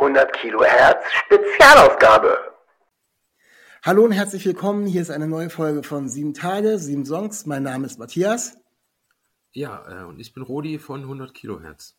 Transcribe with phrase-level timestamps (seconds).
[0.00, 2.38] 100 Kilohertz Spezialausgabe.
[3.82, 4.86] Hallo und herzlich willkommen.
[4.86, 7.46] Hier ist eine neue Folge von Sieben Tage, Sieben Songs.
[7.46, 8.56] Mein Name ist Matthias.
[9.50, 11.96] Ja, äh, und ich bin Rodi von 100 Kilohertz.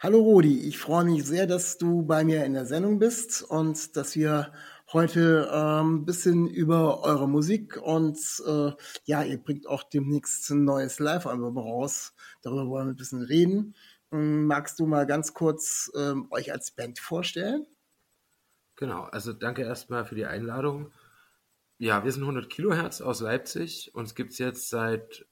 [0.00, 3.96] Hallo Rodi, ich freue mich sehr, dass du bei mir in der Sendung bist und
[3.96, 4.52] dass wir
[4.92, 8.72] heute ein ähm, bisschen über eure Musik und äh,
[9.04, 12.12] ja, ihr bringt auch demnächst ein neues Live-Album raus.
[12.42, 13.76] Darüber wollen wir ein bisschen reden.
[14.12, 17.66] Ähm, magst du mal ganz kurz ähm, euch als Band vorstellen?
[18.76, 20.92] Genau, also danke erstmal für die Einladung.
[21.78, 23.94] Ja, wir sind 100 Kilohertz aus Leipzig.
[23.94, 25.26] Uns gibt es jetzt seit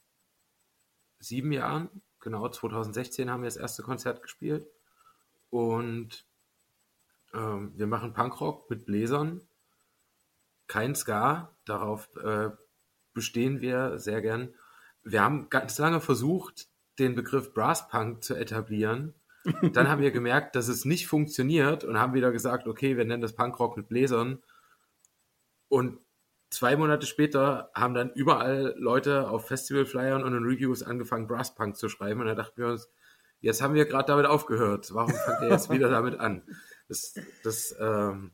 [1.19, 2.03] sieben Jahren.
[2.21, 4.67] Genau, 2016 haben wir das erste Konzert gespielt.
[5.51, 6.27] Und
[7.33, 9.47] ähm, wir machen Punkrock mit Bläsern.
[10.67, 12.51] Kein Ska, darauf äh,
[13.13, 14.55] bestehen wir sehr gern.
[15.03, 19.15] Wir haben ganz lange versucht, den Begriff Brasspunk zu etablieren.
[19.73, 23.21] Dann haben wir gemerkt, dass es nicht funktioniert und haben wieder gesagt, okay, wir nennen
[23.21, 24.43] das Punkrock mit Bläsern.
[25.69, 25.99] Und
[26.51, 31.89] zwei Monate später haben dann überall Leute auf Festivalflyern und in Reviews angefangen, Brasspunk zu
[31.89, 32.21] schreiben.
[32.21, 32.89] Und da dachten wir uns,
[33.41, 34.95] jetzt haben wir gerade damit aufgehört.
[34.95, 36.43] Warum fangt ihr jetzt wieder damit an?
[36.89, 38.33] Das, das ähm,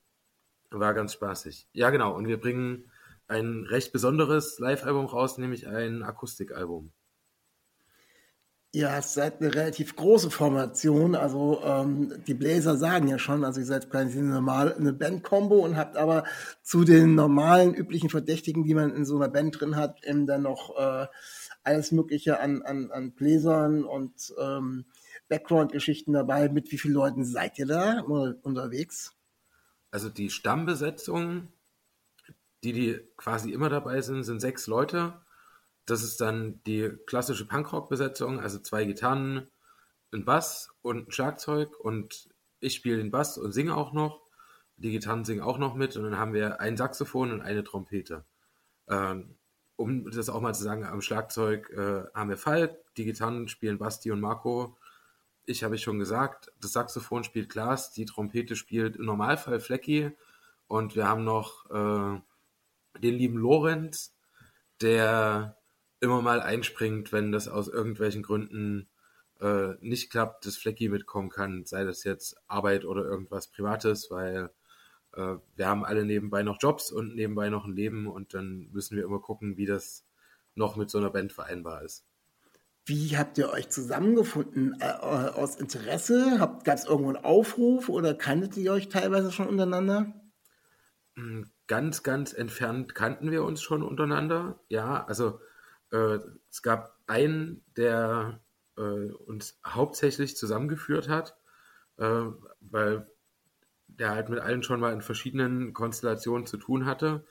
[0.70, 1.67] war ganz spaßig.
[1.72, 2.14] Ja, genau.
[2.14, 2.91] Und wir bringen
[3.27, 6.92] ein recht besonderes Live-Album raus, nämlich ein Akustikalbum.
[8.72, 13.66] Ihr seid eine relativ große Formation, also ähm, die Bläser sagen ja schon, also ihr
[13.66, 16.22] seid quasi eine, normal, eine Band-Kombo und habt aber
[16.62, 20.42] zu den normalen, üblichen Verdächtigen, die man in so einer Band drin hat, eben dann
[20.42, 21.08] noch äh,
[21.64, 24.84] alles Mögliche an, an, an Bläsern und ähm,
[25.28, 26.48] Background-Geschichten dabei.
[26.48, 29.16] Mit wie vielen Leuten seid ihr da unterwegs?
[29.90, 31.48] Also die Stammbesetzung,
[32.62, 35.14] die, die quasi immer dabei sind, sind sechs Leute.
[35.90, 39.48] Das ist dann die klassische Punkrock-Besetzung, also zwei Gitarren,
[40.12, 42.28] ein Bass und ein Schlagzeug und
[42.61, 44.23] ich spiele den Bass und singe auch noch.
[44.77, 48.24] Die Gitarren singen auch noch mit und dann haben wir ein Saxophon und eine Trompete.
[48.89, 49.36] Ähm,
[49.74, 53.78] um das auch mal zu sagen, am Schlagzeug äh, haben wir Falk, die Gitarren spielen
[53.78, 54.78] Basti und Marco.
[55.45, 60.12] Ich habe ich schon gesagt, das Saxophon spielt Klaas, die Trompete spielt im Normalfall Flecki
[60.68, 62.20] und wir haben noch äh,
[63.01, 64.14] den lieben Lorenz,
[64.80, 65.57] der
[66.00, 68.88] immer mal einspringt, wenn das aus irgendwelchen Gründen
[69.40, 74.50] äh, nicht klappt, dass Flecki mitkommen kann, sei das jetzt Arbeit oder irgendwas Privates, weil
[75.14, 78.96] äh, wir haben alle nebenbei noch Jobs und nebenbei noch ein Leben und dann müssen
[78.96, 80.05] wir immer gucken, wie das
[80.55, 82.05] noch mit so einer Band vereinbar ist.
[82.86, 84.77] Wie habt ihr euch zusammengefunden?
[84.80, 86.39] Äh, aus Interesse?
[86.39, 90.12] Gab es irgendwo einen Aufruf oder kanntet ihr euch teilweise schon untereinander?
[91.14, 94.60] Hm, ganz, ganz entfernt kannten wir uns schon untereinander.
[94.68, 95.40] Ja, also
[95.92, 96.18] äh,
[96.51, 98.40] es gab einen, der
[98.77, 101.36] äh, uns hauptsächlich zusammengeführt hat,
[101.98, 102.27] äh,
[102.61, 103.11] weil
[103.86, 107.24] der halt mit allen schon mal in verschiedenen Konstellationen zu tun hatte.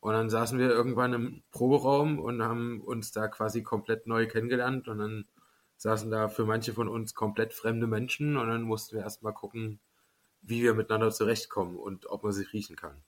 [0.00, 4.88] Und dann saßen wir irgendwann im Proberaum und haben uns da quasi komplett neu kennengelernt.
[4.88, 5.24] Und dann
[5.76, 8.36] saßen da für manche von uns komplett fremde Menschen.
[8.36, 9.80] Und dann mussten wir erstmal gucken,
[10.40, 13.02] wie wir miteinander zurechtkommen und ob man sich riechen kann.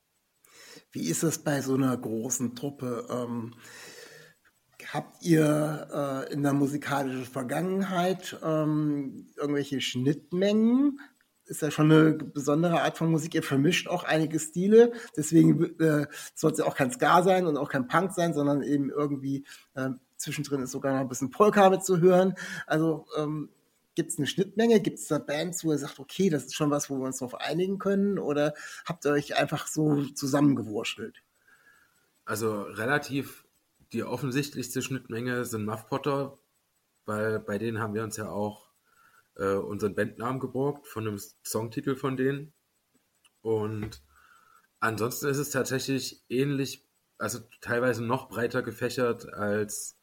[0.90, 3.06] Wie ist das bei so einer großen Truppe?
[3.08, 3.54] Ähm,
[4.92, 10.98] Habt ihr äh, in der musikalischen Vergangenheit ähm, irgendwelche Schnittmengen?
[11.44, 13.34] Ist ja schon eine besondere Art von Musik.
[13.34, 14.92] Ihr vermischt auch einige Stile.
[15.16, 18.62] Deswegen äh, soll es ja auch kein Ska sein und auch kein Punk sein, sondern
[18.62, 22.34] eben irgendwie äh, zwischendrin ist sogar noch ein bisschen Polka hören.
[22.66, 23.50] Also ähm,
[23.94, 24.80] gibt es eine Schnittmenge?
[24.80, 27.18] Gibt es da Bands, wo ihr sagt, okay, das ist schon was, wo wir uns
[27.18, 28.18] darauf einigen können?
[28.18, 28.54] Oder
[28.84, 31.22] habt ihr euch einfach so zusammengewurschtelt?
[32.24, 33.44] Also relativ
[33.92, 36.38] die offensichtlichste Schnittmenge sind Muff Potter,
[37.06, 38.70] weil bei denen haben wir uns ja auch
[39.36, 42.52] äh, unseren Bandnamen geborgt von einem Songtitel von denen.
[43.42, 44.02] Und
[44.78, 46.86] ansonsten ist es tatsächlich ähnlich,
[47.18, 49.98] also teilweise noch breiter gefächert als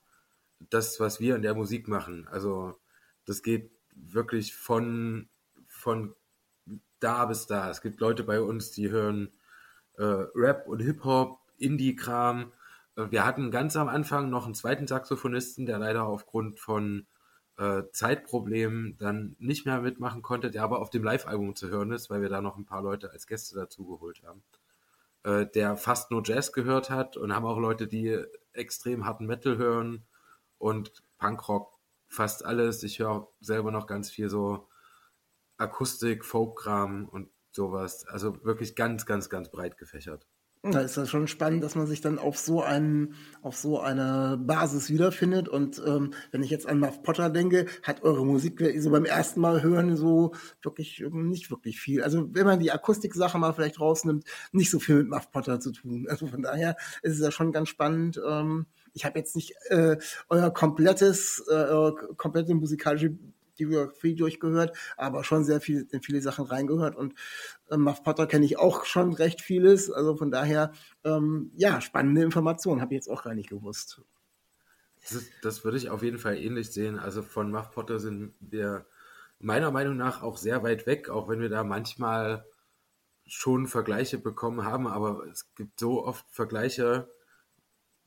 [0.60, 2.28] das, was wir in der Musik machen.
[2.28, 2.80] Also
[3.26, 5.30] das geht wirklich von,
[5.68, 6.16] von
[7.00, 7.70] da bis da.
[7.70, 9.32] Es gibt Leute bei uns, die hören
[9.98, 12.52] äh, Rap und Hip-Hop, Indie-Kram,
[12.98, 17.08] wir hatten ganz am Anfang noch einen zweiten Saxophonisten, der leider aufgrund von
[17.58, 22.10] äh, Zeitproblemen dann nicht mehr mitmachen konnte, der aber auf dem Live-Album zu hören ist,
[22.10, 24.44] weil wir da noch ein paar Leute als Gäste dazugeholt haben.
[25.24, 28.18] äh, der fast nur Jazz gehört hat und haben auch Leute, die
[28.54, 30.06] extrem harten Metal hören
[30.58, 32.84] und Punkrock fast alles.
[32.84, 34.68] Ich höre selber noch ganz viel so
[35.58, 38.06] Akustik, Folkkram und sowas.
[38.08, 40.28] Also wirklich ganz, ganz, ganz breit gefächert.
[40.64, 44.38] Da ist das schon spannend, dass man sich dann auf so einen, auf so eine
[44.40, 45.48] Basis wiederfindet.
[45.48, 49.40] Und ähm, wenn ich jetzt an Muff Potter denke, hat eure Musik so beim ersten
[49.40, 52.04] Mal hören so wirklich nicht wirklich viel.
[52.04, 55.72] Also wenn man die Akustik-Sache mal vielleicht rausnimmt, nicht so viel mit Muff Potter zu
[55.72, 56.08] tun.
[56.10, 58.20] Also von daher ist es ja schon ganz spannend.
[58.28, 63.18] Ähm, ich habe jetzt nicht äh, euer komplettes, äh, komplette musikalische
[63.60, 66.96] die Biografie durchgehört, aber schon sehr viel in viele Sachen reingehört.
[66.96, 67.16] Und
[67.70, 69.92] äh, Muff Potter kenne ich auch schon recht vieles.
[69.92, 70.72] Also von daher,
[71.04, 74.02] ähm, ja, spannende Informationen, habe ich jetzt auch gar nicht gewusst.
[75.10, 77.00] Das, das, würde ich auf jeden Fall ähnlich sehen.
[77.00, 78.86] Also von Muff Potter sind wir
[79.40, 82.46] meiner Meinung nach auch sehr weit weg, auch wenn wir da manchmal
[83.28, 87.12] schon Vergleiche bekommen haben, aber es gibt so oft Vergleiche,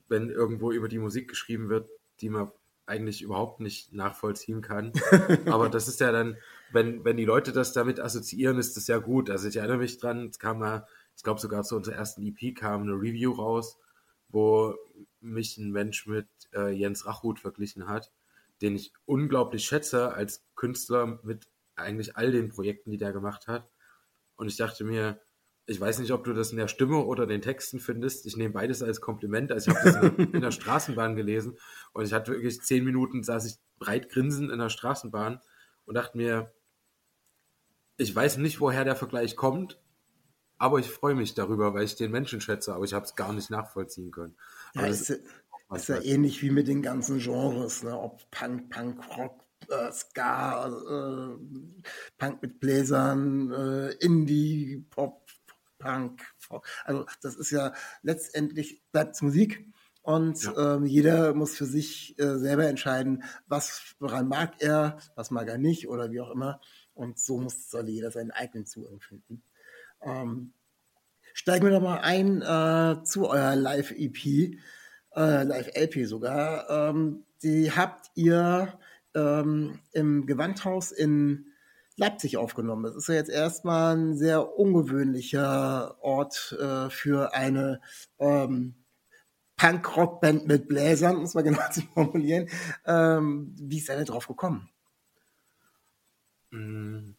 [0.07, 1.89] wenn irgendwo über die Musik geschrieben wird,
[2.19, 2.51] die man
[2.85, 4.91] eigentlich überhaupt nicht nachvollziehen kann.
[5.45, 6.37] Aber das ist ja dann,
[6.71, 9.29] wenn, wenn die Leute das damit assoziieren, ist das ja gut.
[9.29, 10.85] Also ich erinnere mich dran, es kam mal,
[11.15, 13.79] ich glaube sogar zu unserer ersten EP kam eine Review raus,
[14.29, 14.75] wo
[15.19, 18.11] mich ein Mensch mit äh, Jens Rachut verglichen hat,
[18.61, 23.69] den ich unglaublich schätze als Künstler mit eigentlich all den Projekten, die der gemacht hat.
[24.35, 25.21] Und ich dachte mir,
[25.71, 28.25] ich weiß nicht, ob du das in der Stimme oder den Texten findest.
[28.25, 29.51] Ich nehme beides als Kompliment.
[29.51, 31.57] Also ich habe das in, in der Straßenbahn gelesen
[31.93, 35.41] und ich hatte wirklich zehn Minuten, saß ich breit grinsend in der Straßenbahn
[35.85, 36.53] und dachte mir,
[37.97, 39.79] ich weiß nicht, woher der Vergleich kommt,
[40.57, 43.33] aber ich freue mich darüber, weil ich den Menschen schätze, aber ich habe es gar
[43.33, 44.35] nicht nachvollziehen können.
[44.75, 47.97] Ja, ist, ist, ja ähnlich wie mit den ganzen Genres, ne?
[47.97, 51.37] ob Punk, Punk, Rock, äh, Ska, äh,
[52.17, 55.30] Punk mit Bläsern, äh, Indie, Pop,
[55.81, 56.21] Punk.
[56.85, 59.65] Also das ist ja letztendlich bleibt Musik
[60.01, 60.75] und ja.
[60.75, 65.57] ähm, jeder muss für sich äh, selber entscheiden, was woran mag er, was mag er
[65.57, 66.59] nicht oder wie auch immer.
[66.93, 69.43] Und so muss soll jeder seinen eigenen Zugang finden.
[70.01, 70.53] Ähm,
[71.33, 74.57] steigen wir doch mal ein äh, zu eurer Live-EP,
[75.15, 76.69] äh, Live-LP sogar.
[76.69, 78.79] Ähm, die habt ihr
[79.13, 81.50] ähm, im Gewandhaus in
[81.97, 82.83] Leipzig aufgenommen.
[82.83, 87.81] Das ist ja jetzt erstmal ein sehr ungewöhnlicher Ort äh, für eine
[88.19, 88.75] ähm,
[89.57, 92.49] Punk-Rock-Band mit Bläsern, muss man genau zu formulieren.
[92.85, 94.69] Ähm, wie ist er denn drauf gekommen?
[96.51, 97.11] Mm,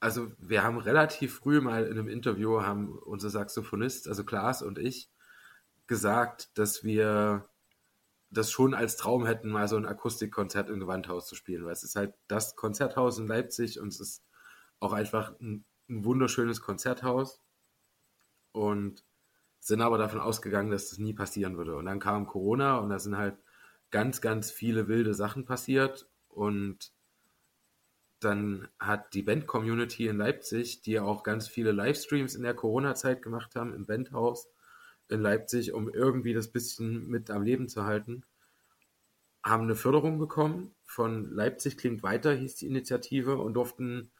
[0.00, 4.78] also wir haben relativ früh mal in einem Interview, haben unser Saxophonist, also Klaas und
[4.78, 5.10] ich,
[5.86, 7.48] gesagt, dass wir
[8.30, 11.82] das schon als Traum hätten, mal so ein Akustikkonzert im Gewandhaus zu spielen, weil es
[11.82, 14.24] ist halt das Konzerthaus in Leipzig und es ist
[14.80, 17.40] auch einfach ein, ein wunderschönes Konzerthaus
[18.52, 19.04] und
[19.60, 21.76] sind aber davon ausgegangen, dass das nie passieren würde.
[21.76, 23.36] Und dann kam Corona und da sind halt
[23.90, 26.92] ganz, ganz viele wilde Sachen passiert und
[28.20, 33.54] dann hat die Band-Community in Leipzig, die auch ganz viele Livestreams in der Corona-Zeit gemacht
[33.54, 34.48] haben im Bandhaus,
[35.08, 38.24] in Leipzig, um irgendwie das bisschen mit am Leben zu halten,
[39.42, 44.10] haben eine Förderung bekommen von Leipzig klingt weiter, hieß die Initiative, und durften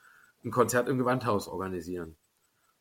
[0.45, 2.17] ein Konzert im Gewandhaus organisieren.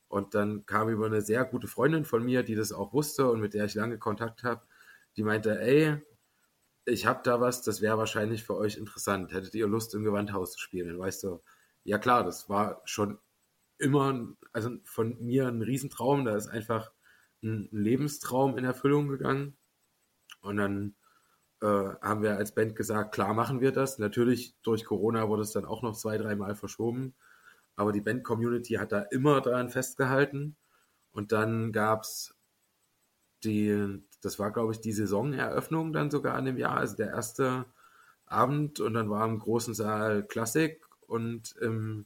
[0.09, 3.42] Und dann kam über eine sehr gute Freundin von mir, die das auch wusste und
[3.42, 4.61] mit der ich lange Kontakt habe,
[5.16, 6.02] die meinte, ey,
[6.85, 9.33] ich habe da was, das wäre wahrscheinlich für euch interessant.
[9.33, 10.94] Hättet ihr Lust, im Gewandhaus zu spielen?
[10.94, 11.42] Und weißt du,
[11.83, 13.19] ja klar, das war schon
[13.78, 16.26] immer, also von mir ein Riesentraum.
[16.26, 16.92] Da ist einfach
[17.44, 19.57] ein Lebenstraum in Erfüllung gegangen.
[20.41, 20.95] Und dann
[21.61, 23.99] äh, haben wir als Band gesagt, klar machen wir das.
[23.99, 27.15] Natürlich durch Corona wurde es dann auch noch zwei, dreimal verschoben.
[27.75, 30.56] Aber die Band-Community hat da immer daran festgehalten.
[31.11, 32.35] Und dann gab es
[33.44, 37.65] die, das war glaube ich die Saisoneröffnung dann sogar an dem Jahr, also der erste
[38.25, 38.79] Abend.
[38.79, 42.06] Und dann war im großen Saal Klassik und im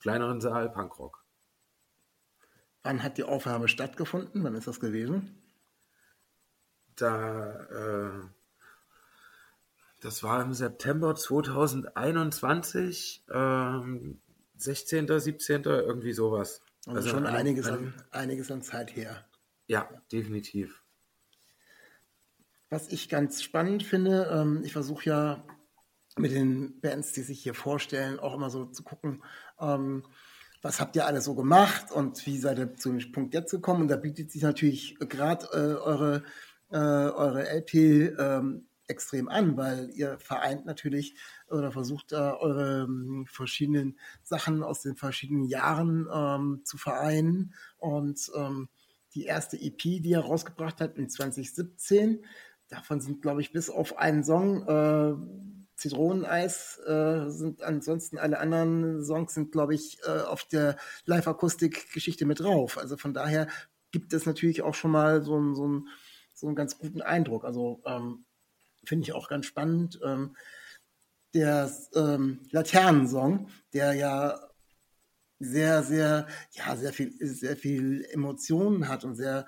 [0.00, 1.25] kleineren Saal Punkrock.
[2.86, 4.44] Wann hat die Aufnahme stattgefunden?
[4.44, 5.42] Wann ist das gewesen?
[6.94, 8.12] Da, äh,
[10.00, 14.20] das war im September 2021, ähm,
[14.54, 16.62] 16., 17., irgendwie sowas.
[16.86, 19.26] Also, also schon einiges, an, einiges an Zeit her.
[19.66, 20.84] Ja, definitiv.
[22.70, 25.44] Was ich ganz spannend finde, ähm, ich versuche ja
[26.16, 29.24] mit den Bands, die sich hier vorstellen, auch immer so zu gucken,
[29.58, 30.04] ähm,
[30.62, 33.82] was habt ihr alles so gemacht und wie seid ihr zu dem Punkt jetzt gekommen?
[33.82, 36.22] Und da bietet sich natürlich gerade äh, eure,
[36.70, 37.74] äh, eure LP
[38.18, 41.16] ähm, extrem an, weil ihr vereint natürlich
[41.48, 48.30] oder versucht da eure ähm, verschiedenen Sachen aus den verschiedenen Jahren ähm, zu vereinen und
[48.34, 48.68] ähm,
[49.14, 52.24] die erste EP, die er rausgebracht hat in 2017.
[52.68, 55.14] Davon sind, glaube ich, bis auf einen Song äh,
[55.76, 62.40] Zitroneneis äh, sind ansonsten alle anderen Songs sind, glaube ich, äh, auf der Live-Akustik-Geschichte mit
[62.40, 62.78] drauf.
[62.78, 63.46] Also von daher
[63.92, 65.88] gibt es natürlich auch schon mal so, so, ein,
[66.34, 67.44] so einen ganz guten Eindruck.
[67.44, 68.24] Also ähm,
[68.84, 70.00] finde ich auch ganz spannend.
[70.02, 70.34] Ähm,
[71.34, 74.40] der ähm, Laternensong, der ja
[75.38, 79.46] sehr, sehr, ja, sehr viel, sehr viel Emotionen hat und sehr,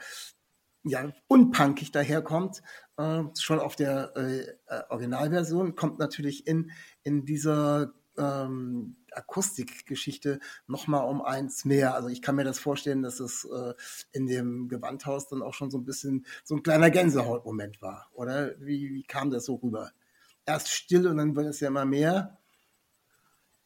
[0.85, 2.63] ja, unpunkig daherkommt,
[2.97, 6.71] äh, schon auf der äh, äh, Originalversion, kommt natürlich in,
[7.03, 11.95] in dieser ähm, Akustikgeschichte nochmal um eins mehr.
[11.95, 13.75] Also ich kann mir das vorstellen, dass es äh,
[14.13, 18.09] in dem Gewandhaus dann auch schon so ein bisschen so ein kleiner Gänsehautmoment war.
[18.13, 19.93] Oder wie, wie kam das so rüber?
[20.45, 22.39] Erst still und dann wird es ja immer mehr.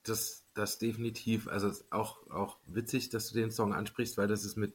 [0.02, 1.49] Das, das definitiv.
[1.49, 4.75] Also auch, auch witzig, dass du den Song ansprichst, weil das ist mit,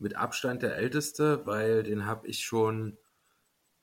[0.00, 2.98] mit Abstand der älteste, weil den habe ich schon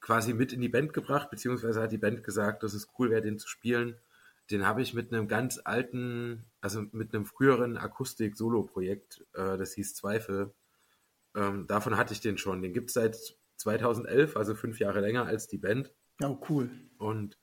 [0.02, 3.22] quasi mit in die Band gebracht, beziehungsweise hat die Band gesagt, dass es cool wäre,
[3.22, 3.98] den zu spielen.
[4.50, 9.94] Den habe ich mit einem ganz alten, also mit einem früheren Akustik-Solo-Projekt, äh, das hieß
[9.96, 10.54] Zweifel.
[11.36, 12.62] Ähm, davon hatte ich den schon.
[12.62, 13.18] Den gibt es seit
[13.58, 15.94] 2011, also fünf Jahre länger als die Band.
[16.24, 16.70] Oh, cool.
[16.98, 17.38] Und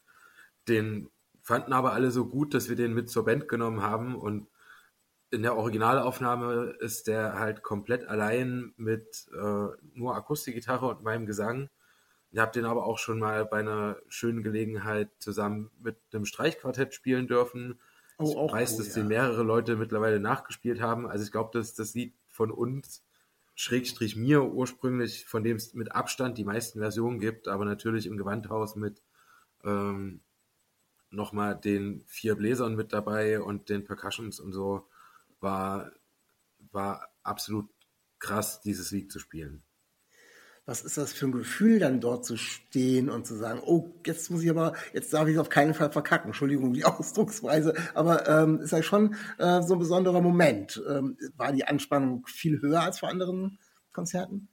[0.68, 1.10] den
[1.42, 4.16] fanden aber alle so gut, dass wir den mit zur Band genommen haben.
[4.16, 4.48] Und
[5.34, 11.68] in der Originalaufnahme ist der halt komplett allein mit äh, nur Akustikgitarre und meinem Gesang.
[12.30, 16.94] Ich habe den aber auch schon mal bei einer schönen Gelegenheit zusammen mit einem Streichquartett
[16.94, 17.80] spielen dürfen.
[18.18, 19.02] Oh, ich weiß, cool, dass ja.
[19.02, 21.08] den mehrere Leute mittlerweile nachgespielt haben.
[21.08, 23.04] Also ich glaube, dass das Lied von uns,
[23.56, 28.16] Schrägstrich mir ursprünglich, von dem es mit Abstand die meisten Versionen gibt, aber natürlich im
[28.16, 29.00] Gewandhaus mit
[29.62, 30.20] ähm,
[31.10, 34.88] nochmal den vier Bläsern mit dabei und den Percussions und so,
[35.44, 35.92] war,
[36.72, 37.70] war absolut
[38.18, 39.64] krass, dieses Lied zu spielen
[40.66, 44.30] was ist das für ein Gefühl, dann dort zu stehen und zu sagen, oh, jetzt
[44.30, 46.28] muss ich aber, jetzt darf ich es auf keinen Fall verkacken.
[46.28, 50.82] Entschuldigung, die Ausdrucksweise, aber ähm, ist ja schon äh, so ein besonderer Moment.
[50.88, 53.58] Ähm, war die Anspannung viel höher als vor anderen
[53.92, 54.48] Konzerten?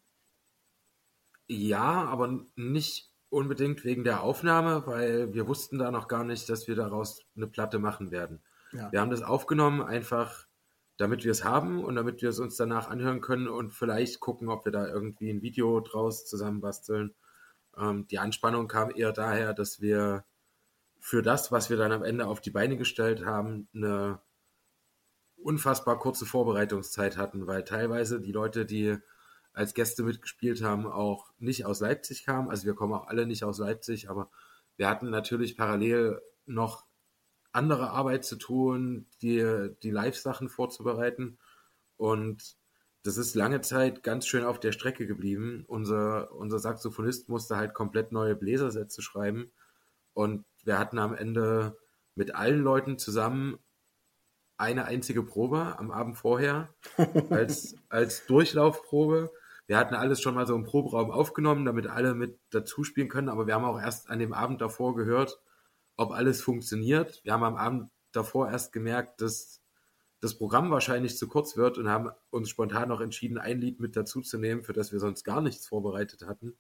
[1.47, 6.67] Ja, aber nicht unbedingt wegen der Aufnahme, weil wir wussten da noch gar nicht, dass
[6.67, 8.41] wir daraus eine Platte machen werden.
[8.73, 8.91] Ja.
[8.91, 10.47] Wir haben das aufgenommen, einfach
[10.97, 14.49] damit wir es haben und damit wir es uns danach anhören können und vielleicht gucken,
[14.49, 17.15] ob wir da irgendwie ein Video draus zusammenbasteln.
[17.77, 20.25] Ähm, die Anspannung kam eher daher, dass wir
[20.99, 24.21] für das, was wir dann am Ende auf die Beine gestellt haben, eine
[25.37, 28.97] unfassbar kurze Vorbereitungszeit hatten, weil teilweise die Leute, die
[29.53, 32.49] als Gäste mitgespielt haben, auch nicht aus Leipzig kamen.
[32.49, 34.29] Also wir kommen auch alle nicht aus Leipzig, aber
[34.77, 36.85] wir hatten natürlich parallel noch
[37.51, 41.37] andere Arbeit zu tun, die, die Live-Sachen vorzubereiten.
[41.97, 42.55] Und
[43.03, 45.65] das ist lange Zeit ganz schön auf der Strecke geblieben.
[45.67, 49.51] Unser, unser Saxophonist musste halt komplett neue Bläsersätze schreiben.
[50.13, 51.77] Und wir hatten am Ende
[52.15, 53.57] mit allen Leuten zusammen
[54.57, 56.69] eine einzige Probe am Abend vorher
[57.29, 59.31] als, als Durchlaufprobe.
[59.65, 63.29] Wir hatten alles schon mal so im Proberaum aufgenommen, damit alle mit dazu spielen können,
[63.29, 65.39] aber wir haben auch erst an dem Abend davor gehört,
[66.01, 67.21] ob alles funktioniert.
[67.23, 69.61] Wir haben am Abend davor erst gemerkt, dass
[70.19, 73.95] das Programm wahrscheinlich zu kurz wird und haben uns spontan noch entschieden, ein Lied mit
[73.95, 76.57] dazuzunehmen, für das wir sonst gar nichts vorbereitet hatten.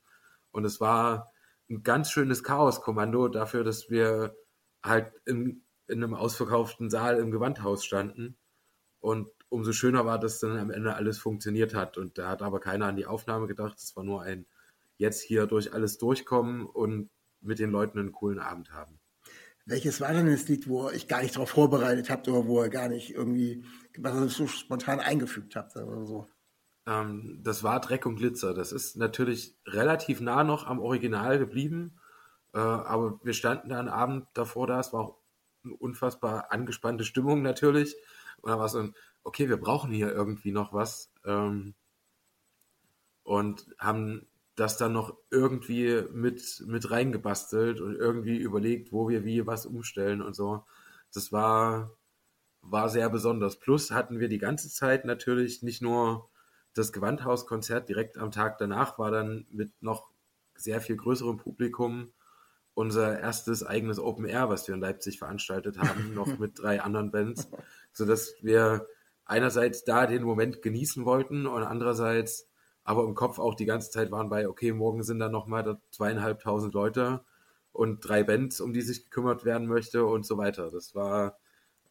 [0.51, 1.31] Und es war
[1.69, 4.35] ein ganz schönes Chaos-Kommando dafür, dass wir
[4.83, 8.37] halt in, in einem ausverkauften Saal im Gewandhaus standen.
[8.99, 11.97] Und umso schöner war, dass dann am Ende alles funktioniert hat.
[11.97, 13.79] Und da hat aber keiner an die Aufnahme gedacht.
[13.79, 14.45] Es war nur ein
[14.97, 17.09] jetzt hier durch alles durchkommen und
[17.41, 19.00] mit den Leuten einen coolen Abend haben.
[19.71, 22.61] Welches war denn das Lied, wo ihr euch gar nicht darauf vorbereitet habt oder wo
[22.61, 23.63] ihr gar nicht irgendwie,
[23.97, 26.27] was ihr so spontan eingefügt habt oder so?
[26.85, 28.53] Ähm, das war Dreck und Glitzer.
[28.53, 31.97] Das ist natürlich relativ nah noch am Original geblieben,
[32.53, 34.77] äh, aber wir standen da einen Abend davor da.
[34.81, 35.17] Es war auch
[35.63, 37.95] eine unfassbar angespannte Stimmung natürlich.
[38.41, 38.89] Und da war es so,
[39.23, 41.13] okay, wir brauchen hier irgendwie noch was.
[41.23, 41.75] Ähm,
[43.23, 44.27] und haben
[44.61, 50.21] das dann noch irgendwie mit, mit reingebastelt und irgendwie überlegt, wo wir wie was umstellen
[50.21, 50.63] und so.
[51.11, 51.97] Das war,
[52.61, 53.57] war sehr besonders.
[53.57, 56.29] Plus hatten wir die ganze Zeit natürlich nicht nur
[56.75, 60.11] das Gewandhauskonzert direkt am Tag danach, war dann mit noch
[60.53, 62.13] sehr viel größerem Publikum
[62.75, 67.09] unser erstes eigenes Open Air, was wir in Leipzig veranstaltet haben, noch mit drei anderen
[67.09, 67.49] Bands,
[67.93, 68.85] sodass wir
[69.25, 72.50] einerseits da den Moment genießen wollten und andererseits
[72.83, 76.73] aber im Kopf auch die ganze Zeit waren bei, okay, morgen sind da nochmal zweieinhalbtausend
[76.73, 77.23] Leute
[77.71, 80.69] und drei Bands, um die sich gekümmert werden möchte und so weiter.
[80.71, 81.37] Das war,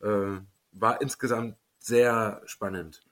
[0.01, 0.39] äh,
[0.73, 3.03] war insgesamt sehr spannend.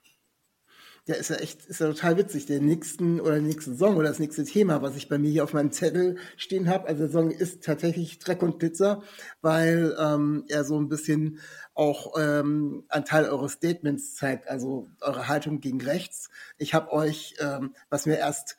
[1.09, 2.45] Der ist ja echt, ist ja total witzig.
[2.45, 5.53] Der nächsten oder nächsten Song oder das nächste Thema, was ich bei mir hier auf
[5.53, 9.01] meinem Zettel stehen habe, also der Song ist tatsächlich Dreck und Pizza,
[9.41, 11.39] weil ähm, er so ein bisschen
[11.73, 16.29] auch ähm, ein Teil eures Statements zeigt, also eure Haltung gegen rechts.
[16.59, 18.57] Ich habe euch, ähm, was mir erst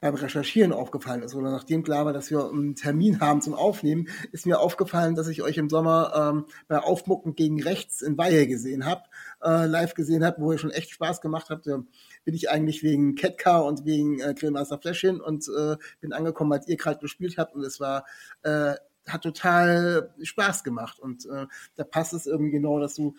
[0.00, 1.34] beim Recherchieren aufgefallen ist.
[1.34, 5.28] Oder nachdem klar war, dass wir einen Termin haben zum Aufnehmen, ist mir aufgefallen, dass
[5.28, 9.02] ich euch im Sommer ähm, bei Aufmucken gegen Rechts in Weihe gesehen habe,
[9.42, 11.66] äh, live gesehen habe, wo ihr schon echt Spaß gemacht habt.
[11.66, 11.82] Da
[12.24, 16.52] bin ich eigentlich wegen Catcar und wegen äh, Grillmaster Flash hin und äh, bin angekommen,
[16.52, 17.54] als ihr gerade gespielt habt.
[17.54, 18.04] Und es war
[18.42, 18.74] äh,
[19.06, 20.98] hat total Spaß gemacht.
[20.98, 23.16] Und äh, da passt es irgendwie genau, dass du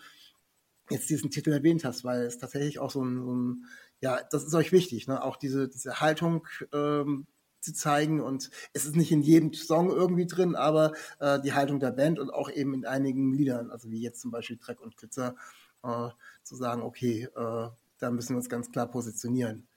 [0.90, 3.64] jetzt diesen Titel erwähnt hast, weil es tatsächlich auch so ein, so ein
[4.02, 5.22] ja, das ist euch wichtig, ne?
[5.22, 7.26] auch diese, diese Haltung ähm,
[7.60, 8.20] zu zeigen.
[8.20, 12.18] Und es ist nicht in jedem Song irgendwie drin, aber äh, die Haltung der Band
[12.18, 15.36] und auch eben in einigen Liedern, also wie jetzt zum Beispiel Dreck und Glitzer,
[15.84, 16.08] äh,
[16.42, 17.68] zu sagen, okay, äh,
[17.98, 19.68] da müssen wir uns ganz klar positionieren.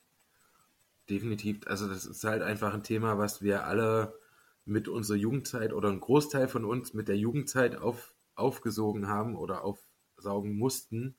[1.08, 1.68] Definitiv.
[1.68, 4.18] Also das ist halt einfach ein Thema, was wir alle
[4.66, 9.64] mit unserer Jugendzeit oder ein Großteil von uns mit der Jugendzeit auf, aufgesogen haben oder
[9.64, 11.16] aufsaugen mussten.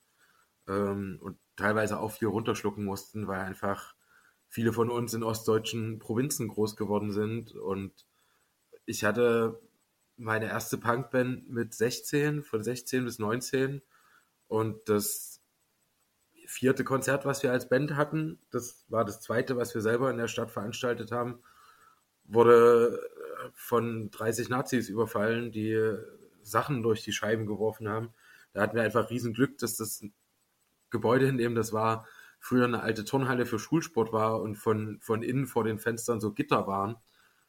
[0.66, 3.94] Ähm, und teilweise auch viel runterschlucken mussten, weil einfach
[4.48, 7.54] viele von uns in ostdeutschen Provinzen groß geworden sind.
[7.54, 7.92] Und
[8.84, 9.60] ich hatte
[10.16, 13.82] meine erste Punkband mit 16, von 16 bis 19.
[14.48, 15.40] Und das
[16.46, 20.16] vierte Konzert, was wir als Band hatten, das war das zweite, was wir selber in
[20.16, 21.42] der Stadt veranstaltet haben,
[22.24, 23.00] wurde
[23.52, 25.96] von 30 Nazis überfallen, die
[26.42, 28.14] Sachen durch die Scheiben geworfen haben.
[28.52, 30.04] Da hatten wir einfach riesen Glück, dass das
[30.96, 32.06] Gebäude, in dem das war,
[32.38, 36.32] früher eine alte Turnhalle für Schulsport war und von, von innen vor den Fenstern so
[36.32, 36.96] Gitter waren,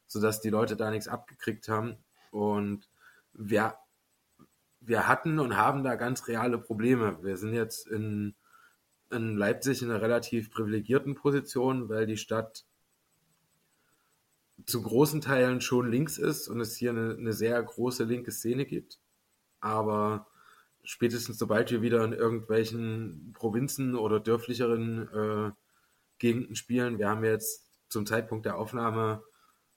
[0.08, 1.98] sodass die Leute da nichts abgekriegt haben.
[2.32, 2.90] Und
[3.34, 3.76] wir,
[4.80, 7.20] wir hatten und haben da ganz reale Probleme.
[7.22, 8.36] Wir sind jetzt in,
[9.12, 12.66] in Leipzig in einer relativ privilegierten Position, weil die Stadt
[14.66, 18.66] zu großen Teilen schon links ist und es hier eine, eine sehr große linke Szene
[18.66, 19.00] gibt.
[19.60, 20.28] Aber
[20.88, 25.52] spätestens sobald wir wieder in irgendwelchen Provinzen oder dörflicheren äh,
[26.18, 26.98] Gegenden spielen.
[26.98, 29.22] Wir haben jetzt zum Zeitpunkt der Aufnahme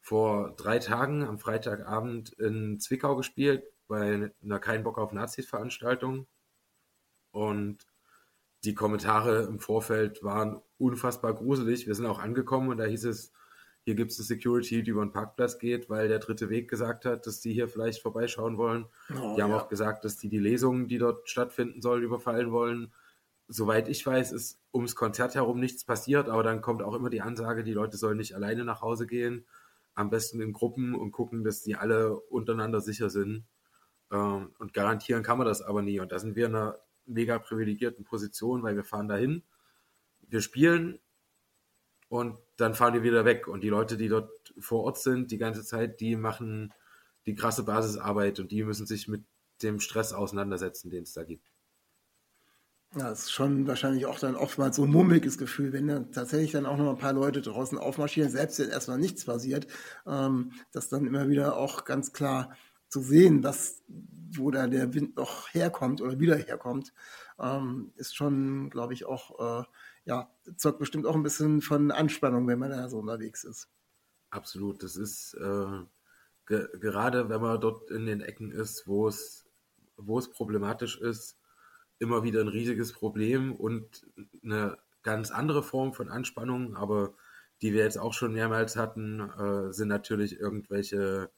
[0.00, 6.28] vor drei Tagen am Freitagabend in Zwickau gespielt, bei einer Kein Bock auf Nazis Veranstaltung.
[7.32, 7.86] Und
[8.62, 11.88] die Kommentare im Vorfeld waren unfassbar gruselig.
[11.88, 13.32] Wir sind auch angekommen und da hieß es,
[13.84, 17.04] hier gibt es eine Security, die über den Parkplatz geht, weil der dritte Weg gesagt
[17.06, 18.86] hat, dass die hier vielleicht vorbeischauen wollen.
[19.10, 19.56] Oh, die haben ja.
[19.56, 22.92] auch gesagt, dass die die Lesungen, die dort stattfinden sollen, überfallen wollen.
[23.48, 27.22] Soweit ich weiß, ist ums Konzert herum nichts passiert, aber dann kommt auch immer die
[27.22, 29.46] Ansage, die Leute sollen nicht alleine nach Hause gehen,
[29.94, 33.46] am besten in Gruppen und gucken, dass die alle untereinander sicher sind.
[34.12, 36.00] Ähm, und garantieren kann man das aber nie.
[36.00, 39.42] Und da sind wir in einer mega privilegierten Position, weil wir fahren dahin,
[40.20, 41.00] wir spielen
[42.10, 43.46] und dann fahren die wieder weg.
[43.46, 46.74] Und die Leute, die dort vor Ort sind, die ganze Zeit, die machen
[47.24, 49.24] die krasse Basisarbeit und die müssen sich mit
[49.62, 51.46] dem Stress auseinandersetzen, den es da gibt.
[52.96, 56.50] Ja, das ist schon wahrscheinlich auch dann oftmals so ein mummeliges Gefühl, wenn dann tatsächlich
[56.50, 59.68] dann auch noch ein paar Leute draußen aufmarschieren, selbst wenn erstmal nichts passiert,
[60.04, 62.56] ähm, das dann immer wieder auch ganz klar
[62.88, 63.84] zu sehen, was,
[64.32, 66.92] wo da der Wind noch herkommt oder wieder herkommt,
[67.38, 69.64] ähm, ist schon, glaube ich, auch äh,
[70.10, 73.68] ja, zeugt bestimmt auch ein bisschen von Anspannung, wenn man da so unterwegs ist.
[74.30, 74.82] Absolut.
[74.82, 75.84] Das ist äh,
[76.46, 79.48] ge gerade, wenn man dort in den Ecken ist, wo es,
[79.96, 81.38] wo es problematisch ist,
[82.00, 84.04] immer wieder ein riesiges Problem und
[84.42, 87.14] eine ganz andere Form von Anspannung, aber
[87.62, 91.30] die wir jetzt auch schon mehrmals hatten, äh, sind natürlich irgendwelche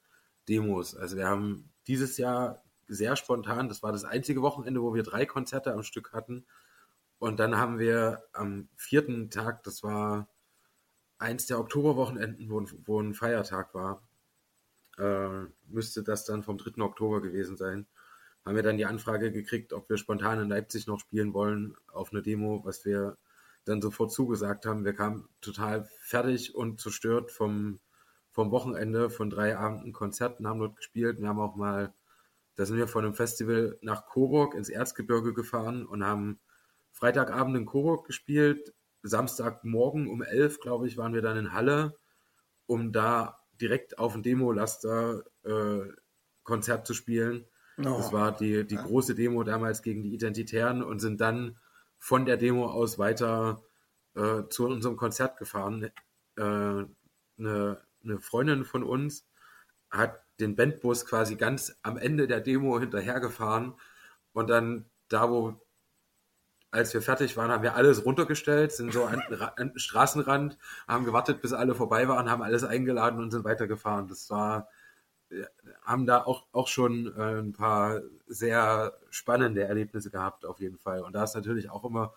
[0.49, 0.97] Demos.
[0.97, 5.27] Also wir haben dieses Jahr sehr spontan, das war das einzige Wochenende, wo wir drei
[5.27, 6.47] Konzerte am Stück hatten,
[7.23, 10.27] und dann haben wir am vierten Tag, das war
[11.19, 14.03] eins der Oktoberwochenenden, wo, wo ein Feiertag war,
[14.99, 16.83] äh, müsste das dann vom 3.
[16.83, 17.87] Oktober gewesen sein,
[18.45, 22.11] haben wir dann die Anfrage gekriegt, ob wir spontan in Leipzig noch spielen wollen auf
[22.11, 23.17] eine Demo, was wir
[23.67, 24.85] dann sofort zugesagt haben.
[24.85, 27.79] Wir kamen total fertig und zerstört vom,
[28.33, 31.21] vom Wochenende von drei Abenden Konzerten, haben dort gespielt.
[31.21, 31.95] Wir haben auch mal,
[32.57, 36.41] da sind wir von einem Festival nach Coburg ins Erzgebirge gefahren und haben
[36.93, 38.73] Freitagabend in Coburg gespielt.
[39.03, 41.99] Samstagmorgen um elf, glaube ich, waren wir dann in Halle,
[42.67, 45.81] um da direkt auf dem Demo-Laster äh,
[46.45, 47.47] Konzert zu spielen.
[47.79, 47.83] Oh.
[47.83, 51.59] Das war die, die große Demo damals gegen die Identitären und sind dann
[51.99, 53.63] von der Demo aus weiter
[54.15, 55.91] äh, zu unserem Konzert gefahren.
[56.37, 56.89] Äh, eine,
[57.39, 59.27] eine Freundin von uns
[59.91, 63.75] hat den Bandbus quasi ganz am Ende der Demo hinterhergefahren
[64.33, 65.61] und dann da, wo
[66.73, 69.23] als wir fertig waren, haben wir alles runtergestellt, sind so an,
[69.59, 70.57] den Straßenrand,
[70.89, 74.09] haben gewartet, bis alle vorbei waren, haben alles eingeladen und sind weitergefahren.
[74.09, 74.69] Das war,
[75.83, 81.03] haben da auch, auch schon äh, ein paar sehr spannende Erlebnisse gehabt, auf jeden Fall.
[81.03, 82.15] Und da ist natürlich auch immer,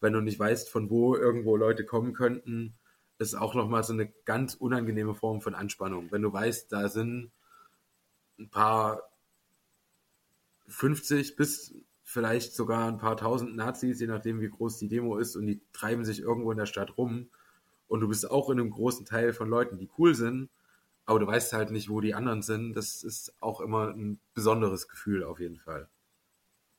[0.00, 2.74] wenn du nicht weißt, von wo irgendwo Leute kommen könnten,
[3.18, 6.10] ist auch nochmal so eine ganz unangenehme Form von Anspannung.
[6.10, 7.30] Wenn du weißt, da sind
[8.38, 9.02] ein paar
[10.68, 11.74] 50 bis
[12.08, 15.60] vielleicht sogar ein paar tausend Nazis, je nachdem wie groß die Demo ist, und die
[15.74, 17.28] treiben sich irgendwo in der Stadt rum.
[17.86, 20.48] Und du bist auch in einem großen Teil von Leuten, die cool sind,
[21.04, 22.72] aber du weißt halt nicht, wo die anderen sind.
[22.72, 25.86] Das ist auch immer ein besonderes Gefühl auf jeden Fall.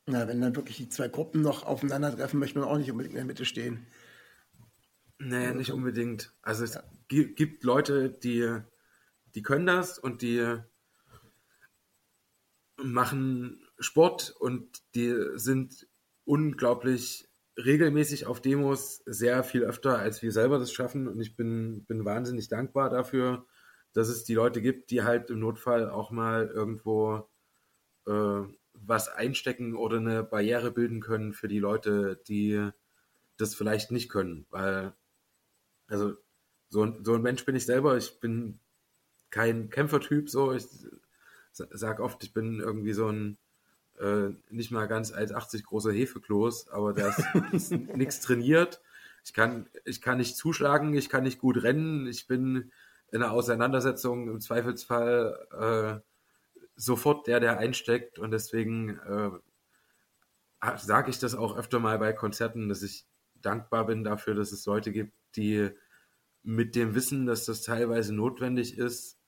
[0.07, 3.19] Na, wenn dann wirklich die zwei Gruppen noch aufeinandertreffen, möchte man auch nicht unbedingt in
[3.19, 3.85] der Mitte stehen.
[5.19, 6.33] Nee, nicht unbedingt.
[6.41, 6.83] Also es ja.
[7.07, 8.61] gibt Leute, die,
[9.35, 10.57] die können das und die
[12.77, 15.87] machen Sport und die sind
[16.25, 21.07] unglaublich regelmäßig auf Demos, sehr viel öfter, als wir selber das schaffen.
[21.07, 23.45] Und ich bin, bin wahnsinnig dankbar dafür,
[23.93, 27.29] dass es die Leute gibt, die halt im Notfall auch mal irgendwo
[28.07, 32.69] äh, was einstecken oder eine Barriere bilden können für die Leute, die
[33.37, 34.45] das vielleicht nicht können.
[34.49, 34.93] Weil,
[35.87, 36.15] also,
[36.69, 37.97] so, so ein Mensch bin ich selber.
[37.97, 38.59] Ich bin
[39.31, 40.53] kein Kämpfertyp, so.
[40.53, 40.67] Ich
[41.51, 43.37] sag oft, ich bin irgendwie so ein
[43.99, 47.13] äh, nicht mal ganz 1,80 großer Hefekloß, aber der
[47.51, 48.81] ist, nichts trainiert.
[49.25, 52.71] Ich kann, ich kann nicht zuschlagen, ich kann nicht gut rennen, ich bin
[53.11, 56.09] in einer Auseinandersetzung im Zweifelsfall äh,
[56.75, 59.31] sofort der, der einsteckt und deswegen äh,
[60.77, 64.65] sage ich das auch öfter mal bei Konzerten, dass ich dankbar bin dafür, dass es
[64.65, 65.69] Leute gibt, die
[66.43, 69.19] mit dem Wissen, dass das teilweise notwendig ist,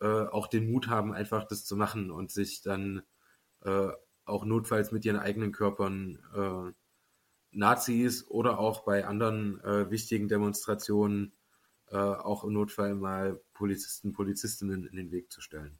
[0.00, 3.02] äh, auch den Mut haben, einfach das zu machen und sich dann
[3.62, 3.90] äh,
[4.28, 6.72] auch notfalls mit ihren eigenen Körpern äh,
[7.50, 11.32] Nazis oder auch bei anderen äh, wichtigen Demonstrationen
[11.90, 15.78] äh, auch im Notfall mal Polizisten, Polizistinnen in den Weg zu stellen.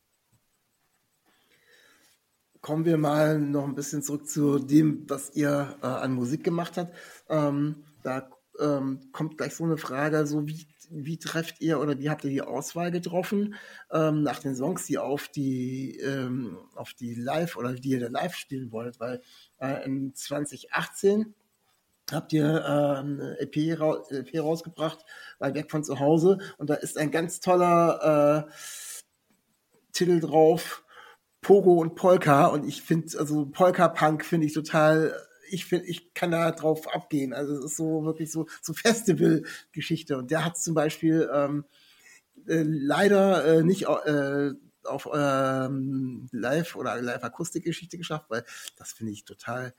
[2.61, 6.77] Kommen wir mal noch ein bisschen zurück zu dem, was ihr äh, an Musik gemacht
[6.77, 6.97] habt.
[7.29, 12.11] Ähm, da ähm, kommt gleich so eine Frage, so wie wie trefft ihr oder wie
[12.11, 13.55] habt ihr die Auswahl getroffen
[13.91, 18.35] ähm, nach den Songs, die auf die ähm, auf die Live oder die ihr live
[18.35, 19.01] spielen wollt?
[19.01, 19.21] Weil
[19.61, 21.35] äh, in 2018
[22.11, 25.05] habt ihr äh, eine EP, ra EP rausgebracht,
[25.39, 28.53] weil weg von zu Hause und da ist ein ganz toller äh,
[29.93, 30.85] Titel drauf.
[31.41, 35.15] Pogo und Polka und ich finde, also Polka Punk finde ich total
[35.51, 37.33] ich finde, ich kann da drauf abgehen.
[37.33, 40.17] Also es ist so wirklich so, so Festival-Geschichte.
[40.17, 41.65] Und der hat zum Beispiel ähm,
[42.47, 44.53] äh, leider äh, nicht äh,
[44.85, 48.45] auf ähm, Live- oder Live-Akustik-Geschichte geschafft, weil
[48.77, 49.75] das finde ich total,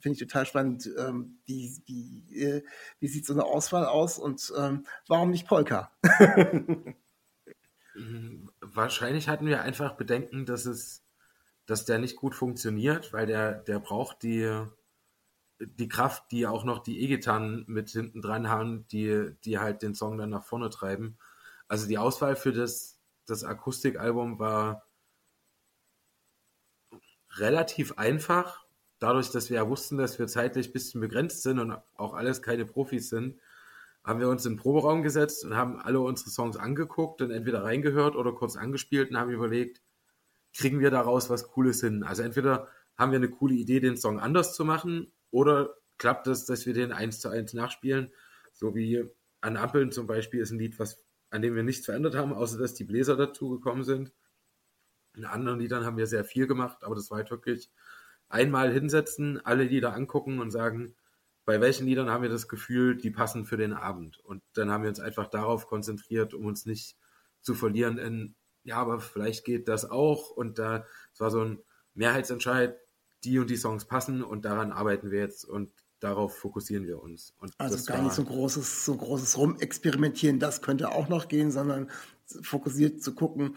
[0.00, 0.88] finde ich total spannend.
[0.98, 2.62] Ähm, wie, wie, äh,
[3.00, 5.92] wie sieht so eine Auswahl aus und ähm, warum nicht Polka?
[8.60, 11.04] Wahrscheinlich hatten wir einfach Bedenken, dass es,
[11.66, 14.64] dass der nicht gut funktioniert, weil der, der braucht die,
[15.66, 19.94] die Kraft, die auch noch die E-Gitarren mit hinten dran haben, die, die halt den
[19.94, 21.18] Song dann nach vorne treiben.
[21.68, 24.86] Also die Auswahl für das, das Akustikalbum war
[27.36, 28.66] relativ einfach,
[28.98, 32.42] dadurch, dass wir ja wussten, dass wir zeitlich ein bisschen begrenzt sind und auch alles
[32.42, 33.40] keine Profis sind,
[34.04, 37.64] haben wir uns in den Proberaum gesetzt und haben alle unsere Songs angeguckt und entweder
[37.64, 39.80] reingehört oder kurz angespielt und haben überlegt,
[40.54, 42.02] kriegen wir daraus was Cooles hin?
[42.02, 46.44] Also entweder haben wir eine coole Idee, den Song anders zu machen oder klappt es,
[46.44, 48.12] dass wir den eins zu eins nachspielen?
[48.52, 49.04] So wie
[49.40, 52.58] an Ampeln zum Beispiel ist ein Lied, was, an dem wir nichts verändert haben, außer
[52.58, 54.12] dass die Bläser dazu gekommen sind.
[55.14, 57.70] In anderen Liedern haben wir sehr viel gemacht, aber das war halt wirklich
[58.28, 60.94] einmal hinsetzen, alle Lieder angucken und sagen,
[61.44, 64.18] bei welchen Liedern haben wir das Gefühl, die passen für den Abend.
[64.20, 66.96] Und dann haben wir uns einfach darauf konzentriert, um uns nicht
[67.40, 70.30] zu verlieren in, ja, aber vielleicht geht das auch.
[70.30, 71.58] Und da, es war so ein
[71.94, 72.78] Mehrheitsentscheid,
[73.24, 77.34] die und die Songs passen und daran arbeiten wir jetzt und darauf fokussieren wir uns.
[77.38, 81.90] Und also gar nicht so großes, so großes Rumexperimentieren, das könnte auch noch gehen, sondern
[82.42, 83.56] fokussiert zu gucken,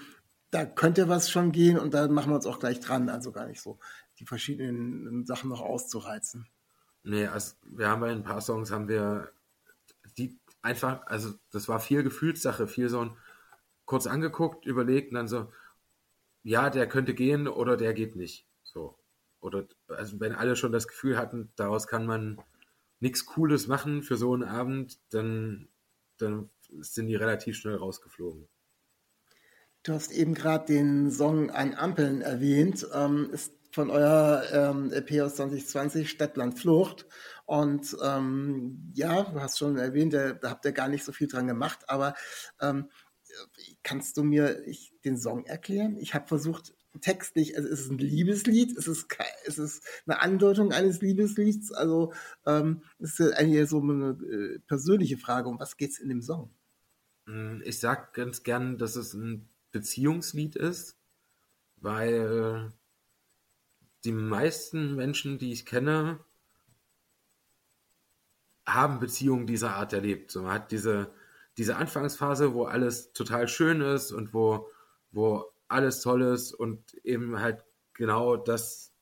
[0.51, 3.10] da könnte was schon gehen und da machen wir uns auch gleich dran.
[3.10, 3.80] Also gar nicht so
[4.19, 6.47] die verschiedenen Sachen noch auszureizen.
[7.04, 9.32] Nee, also wir haben bei ein paar Songs haben wir
[10.17, 13.17] die einfach, also das war viel Gefühlssache, viel so ein
[13.86, 15.51] kurz angeguckt, überlegt und dann so,
[16.43, 18.47] ja, der könnte gehen oder der geht nicht.
[18.63, 18.97] So
[19.46, 22.42] oder also wenn alle schon das Gefühl hatten, daraus kann man
[23.00, 25.70] nichts Cooles machen für so einen Abend, dann,
[26.18, 28.48] dann sind die relativ schnell rausgeflogen.
[29.84, 32.88] Du hast eben gerade den Song An Ampeln erwähnt.
[32.92, 37.06] Ähm, ist von eurer ähm, EP aus 2020 Stadtland Flucht.
[37.46, 41.28] Und ähm, ja, du hast schon erwähnt, da, da habt ihr gar nicht so viel
[41.28, 42.16] dran gemacht, aber
[42.62, 42.90] ähm,
[43.84, 45.98] kannst du mir ich, den Song erklären?
[45.98, 49.08] Ich habe versucht, textlich, also ist es ein Liebeslied, ist es,
[49.46, 52.14] ist es eine Andeutung eines Liebeslieds, also
[52.46, 56.22] ähm, ist es eigentlich so eine äh, persönliche Frage, um was geht es in dem
[56.22, 56.50] Song?
[57.26, 60.98] Mm, ich sag ganz gern, dass es ein Beziehungslied ist,
[61.78, 62.72] weil
[64.06, 66.20] die meisten Menschen, die ich kenne,
[68.66, 70.32] haben Beziehungen dieser Art erlebt.
[70.32, 71.12] So, man hat diese,
[71.58, 74.70] diese Anfangsphase, wo alles total schön ist und wo,
[75.12, 78.93] wo alles toll ist und eben halt genau das,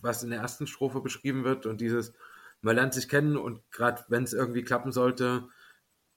[0.00, 2.12] was in der ersten Strophe beschrieben wird und dieses,
[2.60, 5.48] man lernt sich kennen und gerade wenn es irgendwie klappen sollte,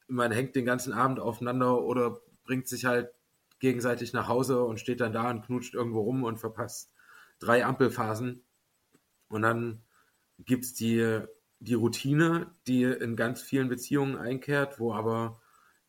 [0.07, 3.11] man hängt den ganzen Abend aufeinander oder bringt sich halt
[3.59, 6.91] gegenseitig nach Hause und steht dann da und knutscht irgendwo rum und verpasst
[7.39, 8.43] drei Ampelphasen.
[9.27, 9.83] Und dann
[10.39, 11.21] gibt es die,
[11.59, 15.41] die Routine, die in ganz vielen Beziehungen einkehrt, wo aber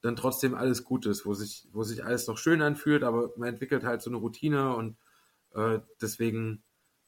[0.03, 3.51] dann trotzdem alles gut ist, wo sich, wo sich alles noch schön anfühlt, aber man
[3.51, 4.97] entwickelt halt so eine Routine und
[5.55, 6.63] äh, deswegen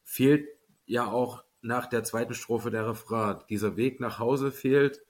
[0.05, 0.48] fehlt
[0.85, 3.38] ja auch nach der zweiten Strophe der Refrain.
[3.48, 5.02] Dieser Weg nach Hause fehlt,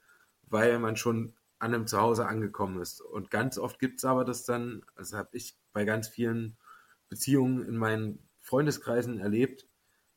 [0.43, 3.01] weil man schon an einem Zuhause angekommen ist.
[3.01, 6.57] Und ganz oft gibt es aber das dann, also habe ich bei ganz vielen
[7.09, 9.67] Beziehungen in meinen Freundeskreisen erlebt,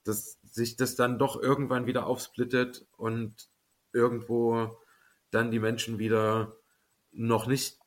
[0.04, 3.48] dass sich das dann doch irgendwann wieder aufsplittet und
[3.92, 4.78] irgendwo
[5.30, 6.56] dann die Menschen wieder
[7.16, 7.78] noch nicht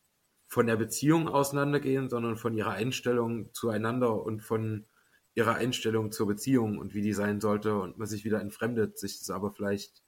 [0.47, 4.87] von der Beziehung auseinandergehen, sondern von ihrer Einstellung zueinander und von
[5.35, 9.19] ihrer Einstellung zur Beziehung und wie die sein sollte und man sich wieder entfremdet, sich
[9.19, 10.03] das aber vielleicht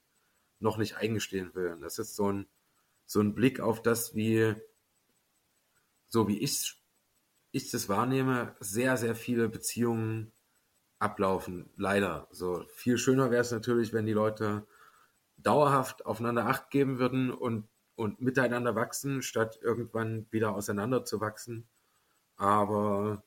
[0.59, 1.73] noch nicht eingestehen will.
[1.73, 2.47] Und das ist so ein,
[3.05, 4.55] so ein Blick auf das, wie,
[6.07, 6.81] so wie ich,
[7.51, 10.31] ich das wahrnehme, sehr, sehr viele Beziehungen
[10.99, 11.69] ablaufen.
[11.75, 12.27] Leider.
[12.31, 14.67] So viel schöner wäre es natürlich, wenn die Leute
[15.37, 17.67] dauerhaft aufeinander Acht geben würden und
[18.01, 21.67] und miteinander wachsen, statt irgendwann wieder auseinander zu wachsen.
[22.35, 23.23] Aber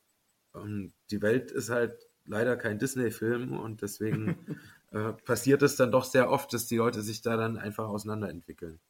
[0.52, 4.36] ähm, die Welt ist halt leider kein Disney-Film und deswegen
[4.90, 8.80] äh, passiert es dann doch sehr oft, dass die Leute sich da dann einfach auseinanderentwickeln.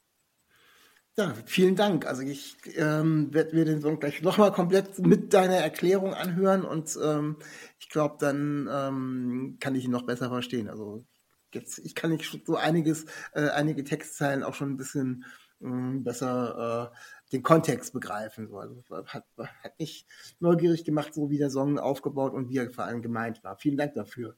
[1.19, 2.07] Ja, vielen Dank.
[2.07, 6.99] Also ich ähm, werde mir den Song gleich nochmal komplett mit deiner Erklärung anhören und
[7.01, 7.37] ähm,
[7.79, 10.71] ich glaube, dann ähm, kann ich ihn noch besser verstehen.
[10.71, 11.05] Also
[11.53, 15.27] jetzt, ich kann nicht so einiges, äh, einige Textzeilen auch schon ein bisschen
[15.61, 18.49] besser äh, den Kontext begreifen.
[18.49, 18.59] So.
[18.59, 20.07] Also hat, hat mich
[20.41, 23.57] neugierig gemacht, so wie der Song aufgebaut und wie er vor allem gemeint war.
[23.57, 24.37] Vielen Dank dafür.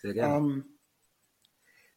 [0.00, 0.36] Sehr gerne.
[0.36, 0.64] Ähm,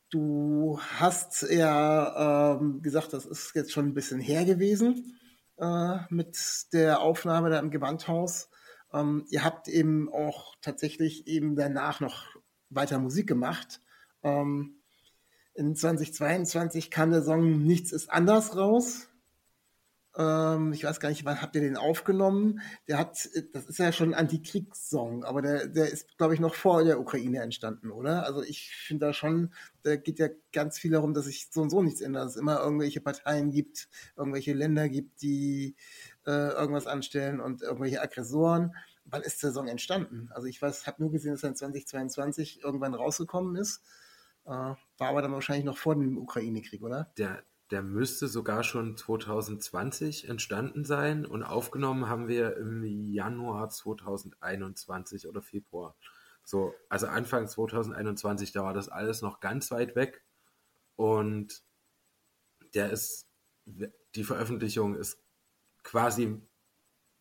[0.10, 5.18] du hast ja ähm, gesagt, das ist jetzt schon ein bisschen her gewesen
[5.58, 6.38] äh, mit
[6.74, 8.50] der Aufnahme da im Gewandhaus.
[8.94, 12.26] Ähm, ihr habt eben auch tatsächlich eben danach noch
[12.70, 13.82] weiter Musik gemacht.
[14.24, 14.81] Ähm,
[15.62, 19.08] in 2022 kam der Song Nichts ist anders raus.
[20.18, 22.62] Ähm, ich weiß gar nicht, wann habt ihr den aufgenommen?
[22.88, 26.56] Der hat, das ist ja schon ein Antikriegssong, aber der, der ist, glaube ich, noch
[26.56, 28.26] vor der Ukraine entstanden, oder?
[28.26, 31.70] Also ich finde da schon, da geht ja ganz viel darum, dass sich so und
[31.70, 35.76] so nichts ändert, dass es immer irgendwelche Parteien gibt, irgendwelche Länder gibt, die
[36.26, 38.76] äh, irgendwas anstellen und irgendwelche Aggressoren.
[39.06, 40.30] Wann ist der Song entstanden?
[40.32, 43.82] Also ich weiß, habe nur gesehen, dass er in 2022 irgendwann rausgekommen ist.
[44.46, 47.12] Äh, war aber dann wahrscheinlich noch vor dem Ukraine-Krieg, oder?
[47.18, 55.28] Der, der müsste sogar schon 2020 entstanden sein und aufgenommen haben wir im Januar 2021
[55.28, 55.96] oder Februar.
[56.44, 60.24] So, also Anfang 2021, da war das alles noch ganz weit weg
[60.96, 61.64] und
[62.74, 63.28] der ist,
[64.16, 65.22] die Veröffentlichung ist
[65.84, 66.42] quasi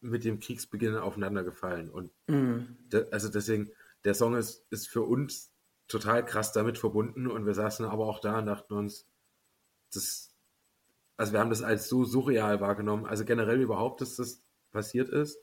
[0.01, 2.77] mit dem Kriegsbeginn aufeinander gefallen und mhm.
[2.93, 3.71] de, also deswegen,
[4.05, 5.50] der Song ist, ist für uns
[5.91, 7.27] total krass damit verbunden.
[7.27, 9.07] Und wir saßen aber auch da und dachten uns,
[9.93, 10.35] das,
[11.17, 15.39] also wir haben das als so surreal wahrgenommen, also generell überhaupt, dass das passiert ist,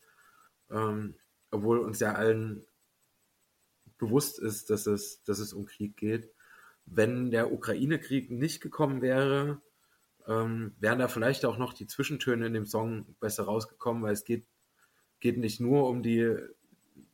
[0.72, 1.16] ähm,
[1.52, 2.66] obwohl uns ja allen
[3.98, 6.32] bewusst ist, dass es, dass es um Krieg geht.
[6.86, 9.62] Wenn der Ukraine-Krieg nicht gekommen wäre,
[10.28, 14.24] ähm, wären da vielleicht auch noch die Zwischentöne in dem Song besser rausgekommen, weil es
[14.24, 14.46] geht,
[15.20, 16.38] geht nicht nur um die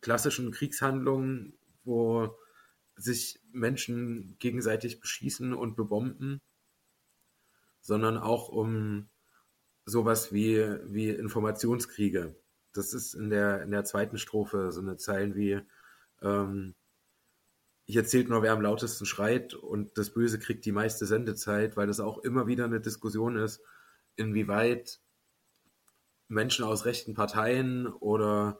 [0.01, 2.35] klassischen Kriegshandlungen, wo
[2.95, 6.41] sich Menschen gegenseitig beschießen und bebomben,
[7.81, 9.09] sondern auch um
[9.85, 12.35] sowas wie, wie Informationskriege.
[12.73, 15.59] Das ist in der, in der zweiten Strophe so eine Zeilen wie,
[16.21, 16.75] ähm,
[17.85, 21.87] hier zählt nur, wer am lautesten schreit und das Böse kriegt die meiste Sendezeit, weil
[21.87, 23.61] das auch immer wieder eine Diskussion ist,
[24.15, 25.01] inwieweit
[26.29, 28.59] Menschen aus rechten Parteien oder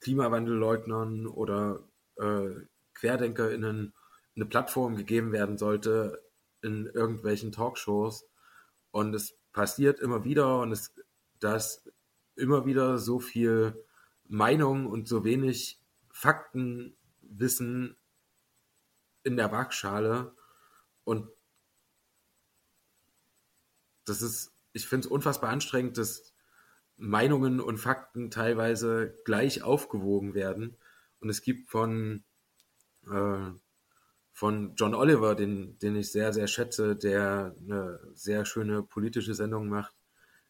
[0.00, 2.50] Klimawandelleugnern oder äh,
[3.02, 3.92] QuerdenkerInnen
[4.34, 6.22] eine Plattform gegeben werden sollte,
[6.62, 8.24] in irgendwelchen Talkshows
[8.92, 10.94] und es passiert immer wieder und es,
[11.40, 11.84] dass
[12.36, 13.84] immer wieder so viel
[14.28, 17.96] Meinung und so wenig Faktenwissen
[19.24, 20.34] in der Waagschale
[21.04, 21.28] und
[24.04, 26.32] das ist, ich finde es unfassbar anstrengend, dass
[26.96, 30.76] Meinungen und Fakten teilweise gleich aufgewogen werden.
[31.20, 32.24] Und es gibt von,
[33.10, 33.50] äh,
[34.32, 39.68] von John Oliver, den, den ich sehr, sehr schätze, der eine sehr schöne politische Sendung
[39.68, 39.94] macht,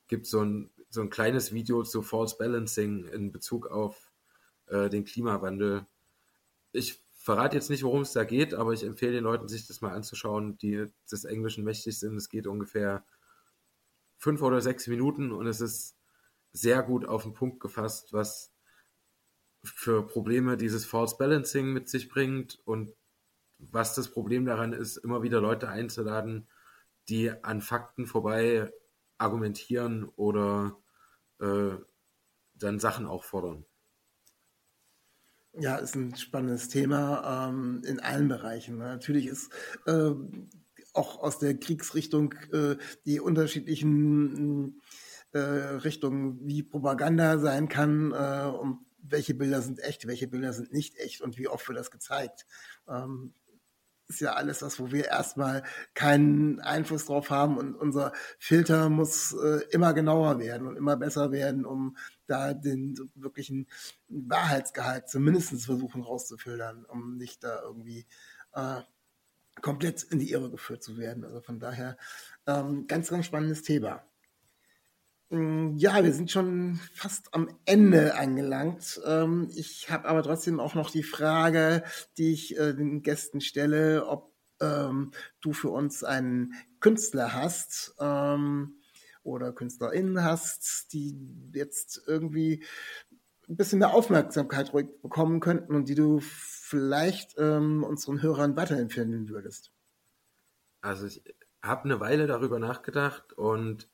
[0.08, 4.12] gibt so ein, so ein kleines Video zu False Balancing in Bezug auf
[4.66, 5.86] äh, den Klimawandel.
[6.72, 9.80] Ich verrate jetzt nicht, worum es da geht, aber ich empfehle den Leuten, sich das
[9.80, 12.16] mal anzuschauen, die des Englischen mächtig sind.
[12.16, 13.04] Es geht ungefähr
[14.18, 15.96] fünf oder sechs Minuten und es ist
[16.52, 18.51] sehr gut auf den Punkt gefasst, was
[19.64, 22.94] für Probleme dieses False Balancing mit sich bringt und
[23.59, 26.48] was das Problem daran ist, immer wieder Leute einzuladen,
[27.09, 28.72] die an Fakten vorbei
[29.18, 30.77] argumentieren oder
[31.40, 31.77] äh,
[32.55, 33.64] dann Sachen auch fordern.
[35.55, 38.79] Ja, ist ein spannendes Thema ähm, in allen Bereichen.
[38.79, 39.53] Natürlich ist
[39.87, 40.11] äh,
[40.94, 44.81] auch aus der Kriegsrichtung äh, die unterschiedlichen
[45.33, 50.72] äh, Richtungen, wie Propaganda sein kann äh, und welche Bilder sind echt, welche Bilder sind
[50.72, 52.46] nicht echt und wie oft wird das gezeigt.
[52.88, 53.34] Ähm,
[54.08, 55.62] ist ja alles was, wo wir erstmal
[55.94, 61.32] keinen Einfluss drauf haben und unser Filter muss äh, immer genauer werden und immer besser
[61.32, 63.68] werden, um da den wirklichen
[64.08, 68.06] Wahrheitsgehalt zumindest versuchen rauszufiltern, um nicht da irgendwie
[68.54, 68.80] äh,
[69.60, 71.24] komplett in die Irre geführt zu werden.
[71.24, 71.96] Also von daher
[72.46, 74.04] ähm, ganz, ganz spannendes Thema.
[75.32, 79.00] Mm, ja, wir sind schon fast am Ende angelangt.
[79.06, 81.84] Ähm, ich habe aber trotzdem auch noch die Frage,
[82.18, 88.76] die ich äh, den Gästen stelle, ob ähm, du für uns einen Künstler hast ähm,
[89.22, 91.16] oder KünstlerInnen hast, die
[91.54, 92.62] jetzt irgendwie
[93.48, 99.72] ein bisschen mehr Aufmerksamkeit bekommen könnten und die du vielleicht unseren Hörern weiterempfehlen würdest.
[100.80, 101.22] Also ich
[101.62, 103.88] habe eine Weile darüber nachgedacht und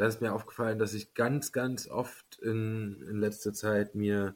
[0.00, 4.34] da ist mir aufgefallen, dass ich ganz, ganz oft in, in letzter Zeit mir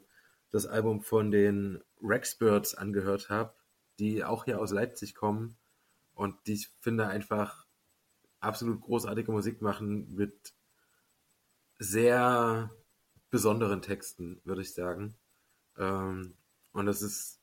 [0.51, 3.55] das Album von den Rexbirds angehört habe,
[3.97, 5.57] die auch hier aus Leipzig kommen
[6.13, 7.65] und die ich finde einfach
[8.39, 10.53] absolut großartige Musik machen mit
[11.79, 12.69] sehr
[13.31, 15.15] besonderen Texten, würde ich sagen.
[15.79, 16.35] Ähm,
[16.73, 17.39] und das ist,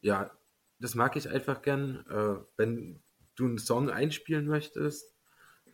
[0.00, 0.30] ja,
[0.78, 2.06] das mag ich einfach gern.
[2.08, 3.02] Äh, wenn
[3.34, 5.11] du einen Song einspielen möchtest,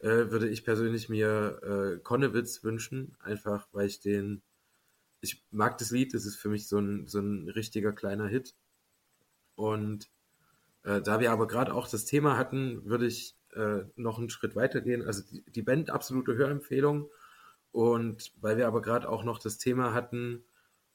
[0.00, 4.42] äh, würde ich persönlich mir äh, Konnewitz wünschen, einfach weil ich den,
[5.20, 8.54] ich mag das Lied, das ist für mich so ein, so ein richtiger kleiner Hit.
[9.56, 10.08] Und
[10.84, 14.54] äh, da wir aber gerade auch das Thema hatten, würde ich äh, noch einen Schritt
[14.54, 15.02] weiter gehen.
[15.02, 17.11] Also die, die Band absolute Hörempfehlung.
[17.72, 20.44] Und weil wir aber gerade auch noch das Thema hatten,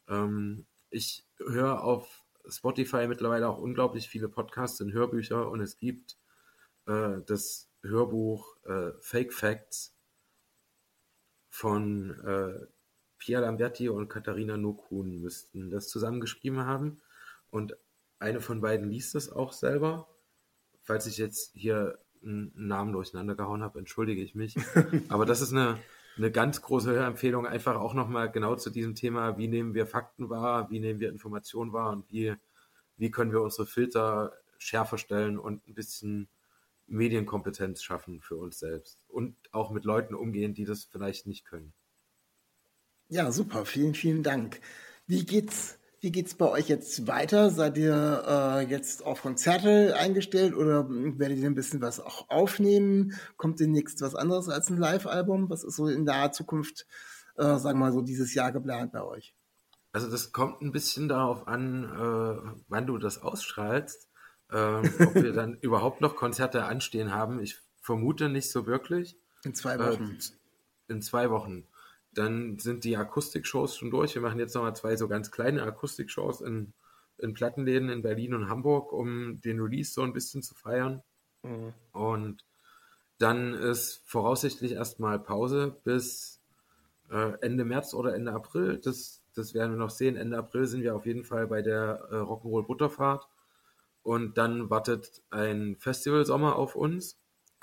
[0.08, 6.18] ähm, ich höre auf Spotify mittlerweile auch unglaublich viele Podcasts und Hörbücher und es gibt
[6.88, 9.96] äh, das Hörbuch äh, Fake Facts
[11.50, 12.66] von äh,
[13.18, 17.02] Pia Lamberti und Katharina Nokun müssten das zusammengeschrieben haben.
[17.50, 17.78] Und
[18.20, 20.08] eine von beiden liest es auch selber.
[20.82, 24.56] Falls ich jetzt hier einen Namen durcheinander gehauen habe, entschuldige ich mich.
[25.10, 25.78] Aber das ist eine,
[26.18, 30.30] eine ganz große Hörempfehlung, einfach auch nochmal genau zu diesem Thema, wie nehmen wir Fakten
[30.30, 32.34] wahr, wie nehmen wir Informationen wahr und wie,
[32.98, 36.30] wie können wir unsere Filter schärfer stellen und ein bisschen
[36.88, 41.74] Medienkompetenz schaffen für uns selbst und auch mit Leuten umgehen, die das vielleicht nicht können.
[43.10, 43.66] Ja, super.
[43.66, 44.60] Vielen, vielen Dank.
[45.06, 47.50] Wie geht's, wie geht's bei euch jetzt weiter?
[47.50, 53.14] Seid ihr äh, jetzt auf Konzerte eingestellt oder werdet ihr ein bisschen was auch aufnehmen?
[53.38, 55.50] Kommt demnächst was anderes als ein Live-Album?
[55.50, 56.88] Was ist so in naher Zukunft,
[57.36, 59.36] äh, sagen wir mal so, dieses Jahr geplant bei euch?
[59.92, 64.10] Also das kommt ein bisschen darauf an, äh, wann du das ausstrahlst
[64.54, 67.40] ähm, ob wir dann überhaupt noch Konzerte anstehen haben.
[67.40, 69.18] Ich vermute nicht so wirklich.
[69.44, 70.18] In zwei Wochen.
[70.20, 71.68] Äh, in zwei Wochen.
[72.14, 74.16] Dann sind die Akustikshows schon durch.
[74.16, 76.74] Wir machen jetzt nochmal zwei so ganz kleine Akustikshows in,
[77.18, 81.02] in Plattenläden in Berlin und Hamburg, um den Release so ein bisschen zu feiern.
[81.42, 81.74] Mhm.
[81.92, 82.46] Und
[83.18, 86.42] dann ist voraussichtlich erstmal Pause bis
[87.10, 88.80] äh, Ende März oder Ende April.
[88.84, 90.16] Das, das werden wir noch sehen.
[90.16, 93.28] Ende April sind wir auf jeden Fall bei der äh, Rock'n'Roll Butterfahrt.
[94.04, 97.18] Und dann wartet ein Festivalsommer auf uns.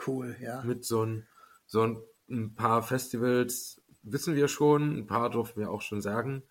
[0.05, 0.63] Cool, ja.
[0.63, 1.27] Mit so ein,
[1.67, 6.43] so ein paar Festivals wissen wir schon, ein paar durften wir auch schon sagen.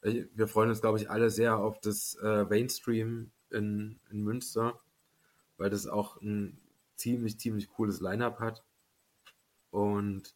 [0.00, 4.80] Äh, wir freuen uns, glaube ich, alle sehr auf das äh, Mainstream in, in Münster,
[5.56, 6.58] weil das auch ein
[6.96, 8.64] ziemlich, ziemlich cooles Line-up hat.
[9.70, 10.34] Und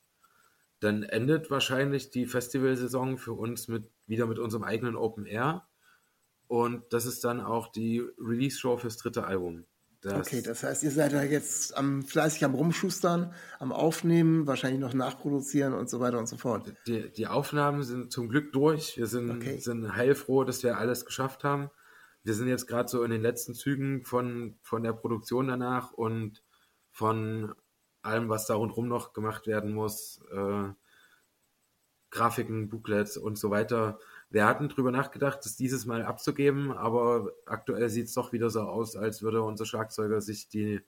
[0.80, 5.66] dann endet wahrscheinlich die Festivalsaison für uns mit, wieder mit unserem eigenen Open Air.
[6.49, 9.64] Und das ist dann auch die Release-Show fürs dritte Album.
[10.01, 14.80] Das okay, das heißt, ihr seid da jetzt am, fleißig am Rumschustern, am Aufnehmen, wahrscheinlich
[14.80, 16.72] noch nachproduzieren und so weiter und so fort.
[16.86, 18.96] Die, die Aufnahmen sind zum Glück durch.
[18.96, 19.59] Wir sind, okay.
[19.59, 21.70] sind heilfroh, dass wir alles geschafft haben.
[22.22, 26.44] Wir sind jetzt gerade so in den letzten Zügen von, von der Produktion danach und
[26.92, 27.55] von
[28.03, 30.20] allem, was da rundherum noch gemacht werden muss.
[30.30, 30.68] Äh,
[32.11, 33.99] Grafiken, Booklets und so weiter
[34.30, 38.60] wir hatten drüber nachgedacht, das dieses Mal abzugeben, aber aktuell sieht es doch wieder so
[38.60, 40.82] aus, als würde unser Schlagzeuger sich die,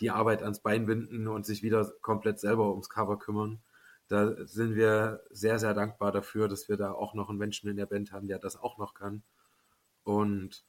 [0.00, 3.62] die Arbeit ans Bein binden und sich wieder komplett selber ums Cover kümmern.
[4.08, 7.76] Da sind wir sehr, sehr dankbar dafür, dass wir da auch noch einen Menschen in
[7.76, 9.22] der Band haben, der das auch noch kann.
[10.02, 10.64] Und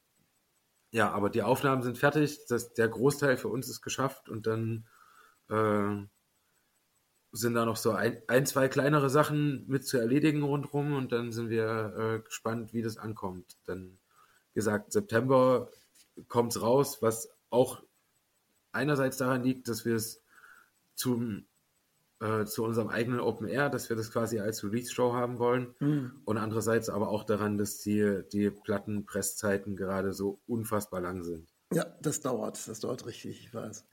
[0.92, 4.88] ja, aber die Aufnahmen sind fertig, das, der Großteil für uns ist geschafft und dann
[5.50, 6.06] äh,
[7.32, 11.32] sind da noch so ein, ein, zwei kleinere Sachen mit zu erledigen rundherum und dann
[11.32, 13.58] sind wir äh, gespannt, wie das ankommt.
[13.66, 13.98] Dann
[14.54, 15.70] gesagt, September
[16.28, 17.82] kommt es raus, was auch
[18.74, 20.24] einerseits daran liegt, dass wir es
[20.96, 21.46] zum
[22.22, 25.74] äh, zu unserem eigenen Open Air, dass wir das quasi als Release-Show haben wollen.
[25.80, 26.22] Mhm.
[26.24, 31.50] Und andererseits aber auch daran, dass die, die Plattenpresszeiten gerade so unfassbar lang sind.
[31.74, 33.86] Ja, das dauert, das dauert richtig, ich weiß.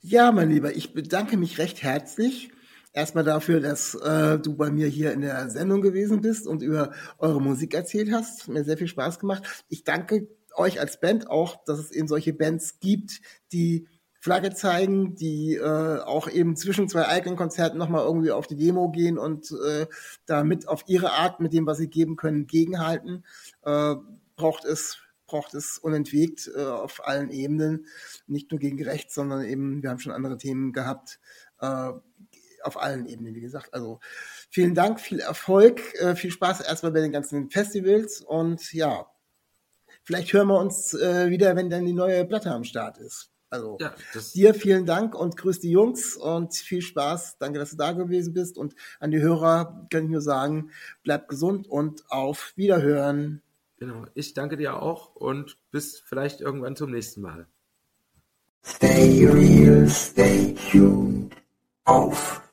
[0.00, 2.50] Ja, mein Lieber, ich bedanke mich recht herzlich
[2.92, 6.92] erstmal dafür, dass äh, du bei mir hier in der Sendung gewesen bist und über
[7.18, 8.48] eure Musik erzählt hast.
[8.48, 9.64] Mir sehr viel Spaß gemacht.
[9.68, 13.20] Ich danke euch als Band auch, dass es eben solche Bands gibt,
[13.52, 13.86] die
[14.20, 18.90] Flagge zeigen, die äh, auch eben zwischen zwei eigenen Konzerten nochmal irgendwie auf die Demo
[18.90, 19.86] gehen und äh,
[20.26, 23.24] damit auf ihre Art mit dem, was sie geben können, gegenhalten.
[23.62, 23.94] Äh,
[24.36, 24.98] braucht es
[25.30, 27.86] braucht es unentwegt äh, auf allen Ebenen,
[28.26, 31.20] nicht nur gegen rechts, sondern eben, wir haben schon andere Themen gehabt,
[31.60, 31.92] äh,
[32.64, 33.74] auf allen Ebenen, wie gesagt.
[33.74, 34.00] Also
[34.50, 39.06] vielen Dank, viel Erfolg, äh, viel Spaß erstmal bei den ganzen Festivals und ja,
[40.02, 43.30] vielleicht hören wir uns äh, wieder, wenn dann die neue Platte am Start ist.
[43.50, 43.92] Also ja,
[44.34, 47.38] dir vielen Dank und grüß die Jungs und viel Spaß.
[47.38, 50.70] Danke, dass du da gewesen bist und an die Hörer kann ich nur sagen,
[51.02, 53.42] bleib gesund und auf Wiederhören.
[53.78, 57.48] Genau, ich danke dir auch und bis vielleicht irgendwann zum nächsten Mal.
[58.64, 61.34] Stay real, stay tuned.
[61.84, 62.42] Auf